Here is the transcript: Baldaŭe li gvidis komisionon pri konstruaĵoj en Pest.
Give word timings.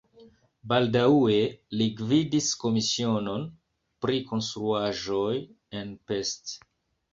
Baldaŭe 0.69 1.35
li 1.81 1.87
gvidis 1.99 2.47
komisionon 2.63 3.45
pri 4.07 4.19
konstruaĵoj 4.33 5.31
en 5.85 5.97
Pest. 6.11 6.59